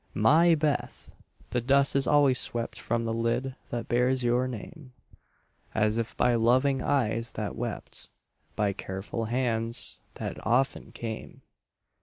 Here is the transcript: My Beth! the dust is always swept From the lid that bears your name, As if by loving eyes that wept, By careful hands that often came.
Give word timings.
My 0.15 0.55
Beth! 0.55 1.11
the 1.51 1.61
dust 1.61 1.95
is 1.95 2.07
always 2.07 2.39
swept 2.39 2.79
From 2.79 3.05
the 3.05 3.13
lid 3.13 3.53
that 3.69 3.87
bears 3.87 4.23
your 4.23 4.47
name, 4.47 4.93
As 5.75 5.95
if 5.99 6.17
by 6.17 6.33
loving 6.33 6.81
eyes 6.81 7.33
that 7.33 7.55
wept, 7.55 8.09
By 8.55 8.73
careful 8.73 9.25
hands 9.25 9.99
that 10.15 10.43
often 10.43 10.91
came. 10.91 11.43